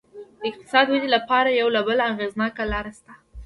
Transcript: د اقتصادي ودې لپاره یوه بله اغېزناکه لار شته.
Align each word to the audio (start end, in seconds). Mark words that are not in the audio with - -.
د 0.39 0.41
اقتصادي 0.51 0.91
ودې 0.95 1.09
لپاره 1.15 1.57
یوه 1.61 1.81
بله 1.87 2.03
اغېزناکه 2.11 2.63
لار 2.71 2.85
شته. 2.97 3.13